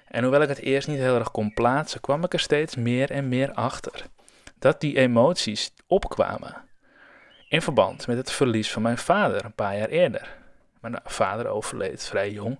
En 0.08 0.22
hoewel 0.22 0.42
ik 0.42 0.50
het 0.50 0.60
eerst 0.60 0.88
niet 0.88 0.98
heel 0.98 1.16
erg 1.16 1.32
kon 1.32 1.54
plaatsen, 1.54 2.02
kwam 2.02 2.24
ik 2.24 2.34
er 2.34 2.40
steeds 2.40 2.76
meer 2.76 3.12
en 3.12 3.28
meer 3.28 3.54
achter 3.54 4.06
dat 4.60 4.82
die 4.82 4.98
emoties 4.98 5.74
opkwamen. 5.88 6.56
In 7.50 7.62
verband 7.62 8.08
met 8.08 8.18
het 8.18 8.32
verlies 8.32 8.72
van 8.72 8.82
mijn 8.82 8.98
vader 8.98 9.46
een 9.46 9.56
paar 9.56 9.78
jaar 9.78 9.90
eerder. 9.90 10.38
Mijn 10.82 11.00
vader 11.04 11.48
overleed 11.48 12.04
vrij 12.04 12.32
jong. 12.32 12.60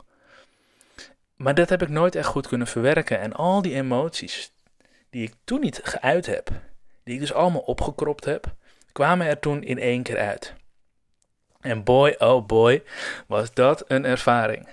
Maar 1.36 1.56
dat 1.56 1.70
heb 1.70 1.82
ik 1.82 1.90
nooit 1.90 2.16
echt 2.16 2.28
goed 2.28 2.48
kunnen 2.48 2.68
verwerken. 2.68 3.20
En 3.20 3.34
al 3.34 3.62
die 3.62 3.74
emoties 3.74 4.53
die 5.14 5.24
ik 5.24 5.34
toen 5.44 5.60
niet 5.60 5.80
geuit 5.84 6.26
heb, 6.26 6.50
die 7.04 7.14
ik 7.14 7.20
dus 7.20 7.34
allemaal 7.34 7.62
opgekropt 7.62 8.26
heb, 8.26 8.56
kwamen 8.92 9.28
er 9.28 9.40
toen 9.40 9.64
in 9.64 9.80
één 9.80 10.04
keer 10.04 10.18
uit. 10.18 10.54
En 11.62 11.84
boy, 11.84 12.16
oh 12.18 12.46
boy, 12.46 12.84
was 13.28 13.54
dat 13.54 13.84
een 13.88 14.06
ervaring. 14.06 14.68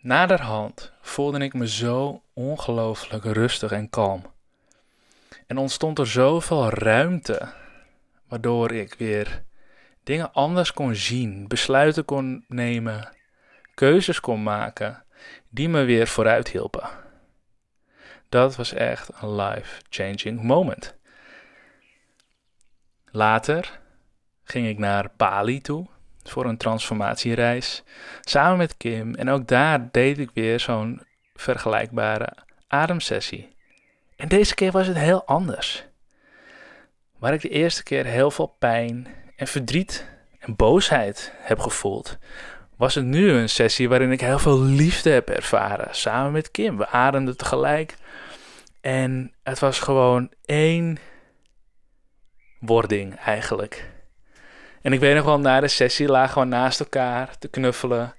Naderhand 0.00 0.92
voelde 1.00 1.38
ik 1.38 1.54
me 1.54 1.68
zo 1.68 2.22
ongelooflijk 2.32 3.24
rustig 3.24 3.72
en 3.72 3.90
kalm. 3.90 4.22
En 5.46 5.58
ontstond 5.58 5.98
er 5.98 6.06
zoveel 6.06 6.70
ruimte, 6.70 7.52
waardoor 8.28 8.72
ik 8.72 8.94
weer 8.94 9.42
dingen 10.02 10.32
anders 10.32 10.72
kon 10.72 10.94
zien, 10.94 11.48
besluiten 11.48 12.04
kon 12.04 12.44
nemen, 12.48 13.16
keuzes 13.74 14.20
kon 14.20 14.42
maken, 14.42 15.04
die 15.48 15.68
me 15.68 15.84
weer 15.84 16.06
vooruit 16.06 16.48
hielpen. 16.48 17.01
Dat 18.32 18.56
was 18.56 18.72
echt 18.72 19.10
een 19.20 19.34
life-changing 19.34 20.42
moment. 20.42 20.94
Later 23.10 23.80
ging 24.44 24.68
ik 24.68 24.78
naar 24.78 25.10
Bali 25.16 25.60
toe 25.60 25.86
voor 26.22 26.44
een 26.44 26.56
transformatiereis 26.56 27.82
samen 28.20 28.56
met 28.58 28.76
Kim 28.76 29.14
en 29.14 29.28
ook 29.28 29.48
daar 29.48 29.88
deed 29.90 30.18
ik 30.18 30.30
weer 30.34 30.60
zo'n 30.60 31.02
vergelijkbare 31.34 32.32
ademsessie. 32.68 33.56
En 34.16 34.28
deze 34.28 34.54
keer 34.54 34.70
was 34.70 34.86
het 34.86 34.96
heel 34.96 35.24
anders. 35.24 35.84
Waar 37.18 37.34
ik 37.34 37.40
de 37.40 37.48
eerste 37.48 37.82
keer 37.82 38.04
heel 38.04 38.30
veel 38.30 38.56
pijn 38.58 39.06
en 39.36 39.46
verdriet 39.46 40.06
en 40.38 40.56
boosheid 40.56 41.32
heb 41.38 41.58
gevoeld, 41.58 42.18
was 42.82 42.94
het 42.94 43.04
nu 43.04 43.30
een 43.30 43.48
sessie 43.48 43.88
waarin 43.88 44.12
ik 44.12 44.20
heel 44.20 44.38
veel 44.38 44.60
liefde 44.60 45.10
heb 45.10 45.28
ervaren 45.28 45.88
samen 45.90 46.32
met 46.32 46.50
Kim. 46.50 46.76
We 46.76 46.88
ademden 46.88 47.36
tegelijk 47.36 47.96
en 48.80 49.32
het 49.42 49.58
was 49.58 49.78
gewoon 49.78 50.30
één 50.44 50.98
wording 52.60 53.16
eigenlijk. 53.16 53.90
En 54.80 54.92
ik 54.92 55.00
weet 55.00 55.14
nog 55.14 55.24
wel, 55.24 55.38
na 55.38 55.60
de 55.60 55.68
sessie 55.68 56.08
lagen 56.08 56.40
we 56.40 56.46
naast 56.46 56.80
elkaar 56.80 57.38
te 57.38 57.48
knuffelen. 57.48 58.14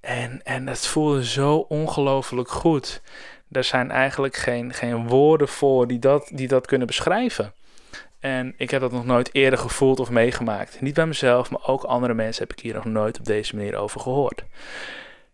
En, 0.00 0.42
en 0.42 0.66
het 0.66 0.86
voelde 0.86 1.24
zo 1.24 1.56
ongelooflijk 1.56 2.48
goed. 2.48 3.02
Er 3.50 3.64
zijn 3.64 3.90
eigenlijk 3.90 4.36
geen, 4.36 4.72
geen 4.72 5.08
woorden 5.08 5.48
voor 5.48 5.86
die 5.86 5.98
dat, 5.98 6.30
die 6.34 6.48
dat 6.48 6.66
kunnen 6.66 6.86
beschrijven. 6.86 7.54
En 8.24 8.54
ik 8.56 8.70
heb 8.70 8.80
dat 8.80 8.92
nog 8.92 9.04
nooit 9.04 9.34
eerder 9.34 9.58
gevoeld 9.58 10.00
of 10.00 10.10
meegemaakt. 10.10 10.80
Niet 10.80 10.94
bij 10.94 11.06
mezelf, 11.06 11.50
maar 11.50 11.66
ook 11.66 11.82
andere 11.82 12.14
mensen 12.14 12.42
heb 12.42 12.52
ik 12.52 12.62
hier 12.62 12.74
nog 12.74 12.84
nooit 12.84 13.18
op 13.18 13.24
deze 13.24 13.56
manier 13.56 13.76
over 13.76 14.00
gehoord. 14.00 14.44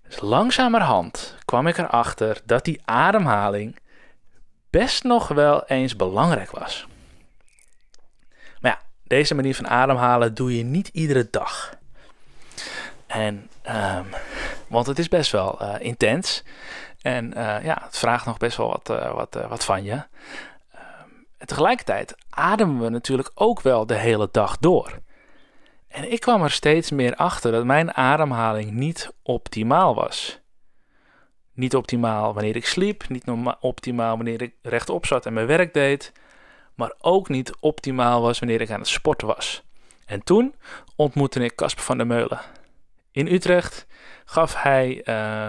Dus 0.09 0.20
langzamerhand 0.20 1.37
kwam 1.44 1.66
ik 1.66 1.78
erachter 1.78 2.40
dat 2.44 2.64
die 2.64 2.80
ademhaling 2.85 3.78
best 4.70 5.04
nog 5.04 5.28
wel 5.28 5.64
eens 5.66 5.97
belangrijk 5.97 6.50
was. 6.50 6.87
Maar 8.61 8.70
ja, 8.70 8.80
deze 9.04 9.35
manier 9.35 9.54
van 9.54 9.68
ademhalen 9.68 10.35
doe 10.35 10.56
je 10.56 10.64
niet 10.64 10.88
iedere 10.88 11.28
dag. 11.30 11.76
En 13.06 13.50
um, 13.68 14.06
Want 14.68 14.87
het 14.87 14.99
is 14.99 15.09
best 15.09 15.32
wel 15.32 15.62
uh, 15.62 15.75
intens. 15.78 16.42
En 17.02 17.26
uh, 17.38 17.64
ja, 17.64 17.82
het 17.85 17.99
vraagt 17.99 18.26
nog 18.26 18.38
best 18.38 18.56
wel 18.56 18.68
wat, 18.68 18.90
uh, 18.90 19.14
wat, 19.14 19.38
wat 19.49 19.64
van 19.64 19.85
je. 19.85 20.02
En 21.40 21.47
tegelijkertijd 21.47 22.14
ademen 22.30 22.80
we 22.80 22.88
natuurlijk 22.88 23.30
ook 23.35 23.61
wel 23.61 23.87
de 23.87 23.94
hele 23.94 24.28
dag 24.32 24.59
door. 24.59 24.99
En 25.88 26.12
ik 26.12 26.20
kwam 26.20 26.42
er 26.42 26.50
steeds 26.50 26.90
meer 26.90 27.14
achter 27.14 27.52
dat 27.52 27.64
mijn 27.64 27.94
ademhaling 27.94 28.70
niet 28.70 29.12
optimaal 29.23 29.94
was. 29.94 30.40
Niet 31.52 31.76
optimaal 31.76 32.35
wanneer 32.35 32.56
ik 32.56 32.66
sliep, 32.66 33.09
niet 33.09 33.25
optimaal 33.61 34.16
wanneer 34.16 34.42
ik 34.42 34.54
rechtop 34.62 35.06
zat 35.06 35.26
en 35.26 35.32
mijn 35.32 35.47
werk 35.47 35.75
deed, 35.75 36.12
maar 36.75 36.94
ook 36.99 37.28
niet 37.28 37.56
optimaal 37.61 38.23
was 38.23 38.38
wanneer 38.38 38.61
ik 38.61 38.70
aan 38.70 38.80
het 38.80 38.88
sporten 38.88 39.26
was. 39.26 39.62
En 40.06 40.23
toen 40.23 40.54
ontmoette 40.97 41.44
ik 41.44 41.54
Casper 41.54 41.85
van 41.85 41.97
der 41.97 42.06
Meulen. 42.06 42.40
In 43.12 43.26
Utrecht 43.26 43.87
gaf 44.25 44.62
hij 44.62 45.02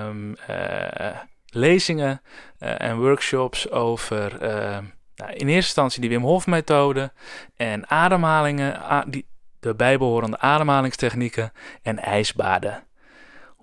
um, 0.08 0.36
uh, 0.50 1.18
lezingen 1.46 2.22
uh, 2.60 2.82
en 2.82 3.00
workshops 3.00 3.72
over 3.72 4.44
uh, 4.44 4.78
nou, 5.22 5.34
in 5.34 5.48
eerste 5.48 5.56
instantie 5.56 6.02
die 6.02 6.10
Wim 6.10 6.24
Hof 6.24 6.48
methode 6.48 7.12
en 7.56 7.90
ademhalingen, 7.90 9.04
die, 9.08 9.26
de 9.60 9.76
bijbehorende 9.76 10.40
ademhalingstechnieken 10.40 11.52
en 11.82 12.00
ijsbaden. 12.00 12.84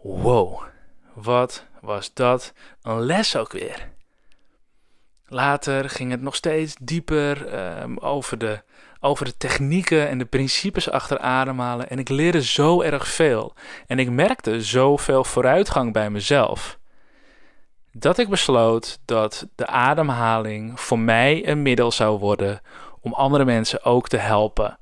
Wow, 0.02 0.62
wat 1.14 1.64
was 1.80 2.14
dat 2.14 2.52
een 2.82 3.00
les 3.00 3.36
ook 3.36 3.52
weer. 3.52 3.88
Later 5.26 5.90
ging 5.90 6.10
het 6.10 6.22
nog 6.22 6.34
steeds 6.34 6.76
dieper 6.80 7.54
um, 7.82 7.98
over, 7.98 8.38
de, 8.38 8.62
over 9.00 9.24
de 9.24 9.36
technieken 9.36 10.08
en 10.08 10.18
de 10.18 10.24
principes 10.24 10.90
achter 10.90 11.18
ademhalen. 11.18 11.90
En 11.90 11.98
ik 11.98 12.08
leerde 12.08 12.42
zo 12.42 12.82
erg 12.82 13.08
veel. 13.08 13.54
En 13.86 13.98
ik 13.98 14.10
merkte 14.10 14.62
zoveel 14.62 15.24
vooruitgang 15.24 15.92
bij 15.92 16.10
mezelf. 16.10 16.77
Dat 17.98 18.18
ik 18.18 18.28
besloot 18.28 18.98
dat 19.04 19.48
de 19.54 19.66
ademhaling 19.66 20.80
voor 20.80 20.98
mij 20.98 21.48
een 21.48 21.62
middel 21.62 21.90
zou 21.90 22.18
worden 22.18 22.60
om 23.00 23.12
andere 23.12 23.44
mensen 23.44 23.84
ook 23.84 24.08
te 24.08 24.16
helpen. 24.16 24.78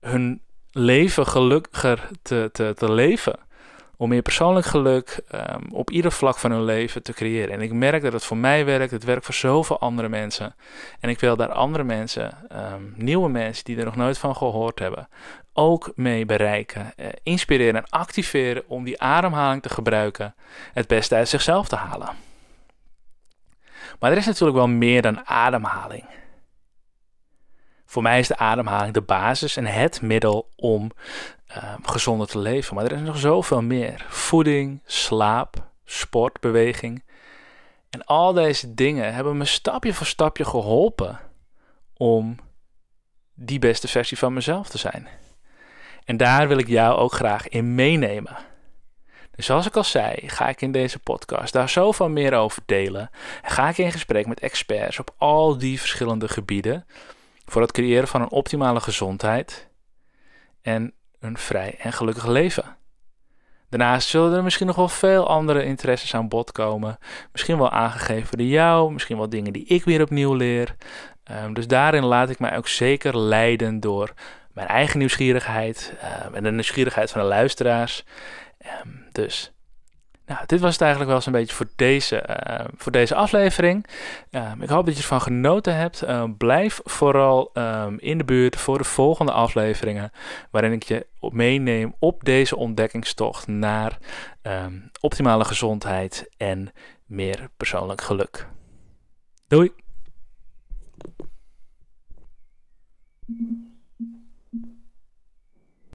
Hun 0.00 0.42
leven 0.70 1.26
gelukkiger 1.26 2.08
te, 2.22 2.48
te, 2.52 2.74
te 2.76 2.92
leven 2.92 3.38
om 3.96 4.08
meer 4.08 4.22
persoonlijk 4.22 4.66
geluk 4.66 5.20
um, 5.34 5.72
op 5.72 5.90
ieder 5.90 6.12
vlak 6.12 6.38
van 6.38 6.50
hun 6.50 6.64
leven 6.64 7.02
te 7.02 7.12
creëren. 7.12 7.54
En 7.54 7.60
ik 7.60 7.72
merk 7.72 8.02
dat 8.02 8.12
het 8.12 8.24
voor 8.24 8.36
mij 8.36 8.64
werkt, 8.64 8.90
het 8.90 9.04
werkt 9.04 9.24
voor 9.24 9.34
zoveel 9.34 9.80
andere 9.80 10.08
mensen. 10.08 10.54
En 11.00 11.08
ik 11.08 11.20
wil 11.20 11.36
daar 11.36 11.52
andere 11.52 11.84
mensen, 11.84 12.48
um, 12.52 12.94
nieuwe 12.96 13.28
mensen 13.28 13.64
die 13.64 13.76
er 13.76 13.84
nog 13.84 13.96
nooit 13.96 14.18
van 14.18 14.36
gehoord 14.36 14.78
hebben, 14.78 15.08
ook 15.52 15.92
mee 15.94 16.24
bereiken, 16.24 16.92
uh, 16.96 17.06
inspireren 17.22 17.82
en 17.82 17.90
activeren 17.90 18.68
om 18.68 18.84
die 18.84 19.00
ademhaling 19.00 19.62
te 19.62 19.68
gebruiken, 19.68 20.34
het 20.72 20.86
beste 20.86 21.14
uit 21.14 21.28
zichzelf 21.28 21.68
te 21.68 21.76
halen. 21.76 22.08
Maar 23.98 24.10
er 24.10 24.16
is 24.16 24.26
natuurlijk 24.26 24.56
wel 24.56 24.68
meer 24.68 25.02
dan 25.02 25.26
ademhaling. 25.26 26.04
Voor 27.84 28.02
mij 28.02 28.18
is 28.18 28.28
de 28.28 28.36
ademhaling 28.36 28.94
de 28.94 29.00
basis 29.00 29.56
en 29.56 29.66
het 29.66 30.02
middel 30.02 30.48
om 30.56 30.90
uh, 31.48 31.74
gezonder 31.82 32.26
te 32.26 32.38
leven. 32.38 32.74
Maar 32.74 32.84
er 32.84 32.92
is 32.92 33.00
nog 33.00 33.18
zoveel 33.18 33.62
meer. 33.62 34.06
Voeding, 34.08 34.80
slaap, 34.84 35.70
sport, 35.84 36.40
beweging. 36.40 37.04
En 37.90 38.04
al 38.04 38.32
deze 38.32 38.74
dingen 38.74 39.14
hebben 39.14 39.36
me 39.36 39.44
stapje 39.44 39.94
voor 39.94 40.06
stapje 40.06 40.44
geholpen 40.44 41.20
om 41.96 42.36
die 43.34 43.58
beste 43.58 43.88
versie 43.88 44.18
van 44.18 44.32
mezelf 44.32 44.68
te 44.68 44.78
zijn. 44.78 45.08
En 46.04 46.16
daar 46.16 46.48
wil 46.48 46.58
ik 46.58 46.68
jou 46.68 46.96
ook 46.96 47.12
graag 47.12 47.48
in 47.48 47.74
meenemen. 47.74 48.36
Dus 49.36 49.46
zoals 49.46 49.66
ik 49.66 49.76
al 49.76 49.84
zei, 49.84 50.14
ga 50.28 50.48
ik 50.48 50.60
in 50.60 50.72
deze 50.72 50.98
podcast 50.98 51.52
daar 51.52 51.68
zoveel 51.68 52.08
meer 52.08 52.34
over 52.34 52.62
delen. 52.66 53.10
En 53.42 53.50
ga 53.50 53.68
ik 53.68 53.78
in 53.78 53.92
gesprek 53.92 54.26
met 54.26 54.40
experts 54.40 54.98
op 54.98 55.14
al 55.16 55.58
die 55.58 55.80
verschillende 55.80 56.28
gebieden 56.28 56.86
voor 57.44 57.62
het 57.62 57.72
creëren 57.72 58.08
van 58.08 58.20
een 58.20 58.30
optimale 58.30 58.80
gezondheid 58.80 59.68
en 60.62 60.92
een 61.20 61.38
vrij 61.38 61.76
en 61.78 61.92
gelukkig 61.92 62.26
leven. 62.26 62.76
Daarnaast 63.68 64.08
zullen 64.08 64.36
er 64.36 64.42
misschien 64.42 64.66
nog 64.66 64.76
wel 64.76 64.88
veel 64.88 65.28
andere 65.28 65.64
interesses 65.64 66.14
aan 66.14 66.28
bod 66.28 66.52
komen. 66.52 66.98
Misschien 67.32 67.58
wel 67.58 67.70
aangegeven 67.70 68.38
door 68.38 68.46
jou, 68.46 68.92
misschien 68.92 69.16
wel 69.16 69.28
dingen 69.28 69.52
die 69.52 69.64
ik 69.64 69.84
weer 69.84 70.02
opnieuw 70.02 70.34
leer. 70.34 70.74
Um, 71.30 71.54
dus 71.54 71.66
daarin 71.66 72.04
laat 72.04 72.30
ik 72.30 72.38
mij 72.38 72.56
ook 72.56 72.68
zeker 72.68 73.18
leiden 73.18 73.80
door 73.80 74.12
mijn 74.54 74.68
eigen 74.68 74.98
nieuwsgierigheid 74.98 75.94
um, 76.26 76.34
en 76.34 76.42
de 76.42 76.50
nieuwsgierigheid 76.50 77.10
van 77.10 77.20
de 77.20 77.26
luisteraars. 77.26 78.04
Um, 78.84 79.04
dus 79.12 79.52
nou, 80.26 80.46
dit 80.46 80.60
was 80.60 80.72
het 80.72 80.80
eigenlijk 80.80 81.10
wel 81.10 81.18
eens 81.18 81.26
een 81.26 81.40
beetje 81.40 81.54
voor 81.54 81.68
deze, 81.76 82.46
uh, 82.50 82.66
voor 82.76 82.92
deze 82.92 83.14
aflevering. 83.14 83.86
Ik 84.60 84.68
hoop 84.68 84.86
dat 84.86 84.94
je 84.94 85.02
ervan 85.02 85.20
genoten 85.20 85.76
hebt. 85.76 86.04
Blijf 86.38 86.80
vooral 86.84 87.52
in 87.96 88.18
de 88.18 88.24
buurt 88.24 88.56
voor 88.56 88.78
de 88.78 88.84
volgende 88.84 89.32
afleveringen, 89.32 90.12
waarin 90.50 90.72
ik 90.72 90.82
je 90.82 91.06
meeneem 91.20 91.94
op 91.98 92.24
deze 92.24 92.56
ontdekkingstocht 92.56 93.46
naar 93.46 93.98
optimale 95.00 95.44
gezondheid 95.44 96.30
en 96.36 96.72
meer 97.06 97.48
persoonlijk 97.56 98.00
geluk. 98.00 98.48
Doei! 99.48 99.72